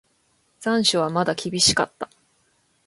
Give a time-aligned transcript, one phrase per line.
[0.59, 2.09] 残暑はまだ厳しかった。